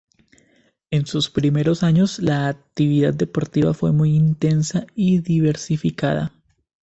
En 0.89 1.05
sus 1.05 1.29
primeros 1.29 1.83
años 1.83 2.17
la 2.17 2.47
actividad 2.47 3.13
deportiva 3.13 3.75
fue 3.75 3.91
muy 3.91 4.15
intensa 4.15 4.87
y 4.95 5.19
diversificada. 5.19 6.33